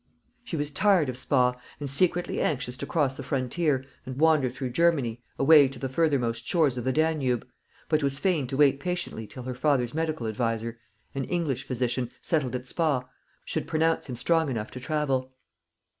She 0.43 0.57
was 0.57 0.71
tired 0.71 1.09
of 1.09 1.17
Spa, 1.19 1.55
and 1.79 1.87
secretly 1.87 2.41
anxious 2.41 2.75
to 2.77 2.87
cross 2.87 3.15
the 3.15 3.21
frontier, 3.21 3.85
and 4.03 4.17
wander 4.17 4.49
through 4.49 4.71
Germany, 4.71 5.21
away 5.37 5.67
to 5.67 5.77
the 5.77 5.87
further 5.89 6.17
most 6.17 6.43
shores 6.43 6.75
of 6.75 6.85
the 6.85 6.91
Danube; 6.91 7.47
but 7.87 8.01
was 8.01 8.17
fain 8.17 8.47
to 8.47 8.57
wait 8.57 8.79
patiently 8.79 9.27
till 9.27 9.43
her 9.43 9.53
father's 9.53 9.93
medical 9.93 10.25
adviser 10.25 10.79
an 11.13 11.25
English 11.25 11.65
physician, 11.65 12.09
settled 12.19 12.55
at 12.55 12.65
Spa 12.67 13.07
should 13.45 13.67
pronounce 13.67 14.07
him 14.07 14.15
strong 14.15 14.49
enough 14.49 14.71
to 14.71 14.79
travel. 14.79 15.33